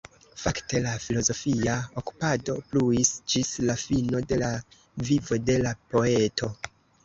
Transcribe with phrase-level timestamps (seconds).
[0.43, 4.53] Fakte la filozofia okupado pluis ĝis la fino de la
[5.11, 6.55] vivo de la poeto.